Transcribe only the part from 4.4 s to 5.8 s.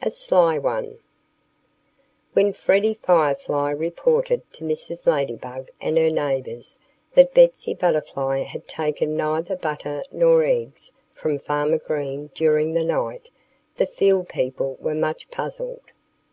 to Mrs. Ladybug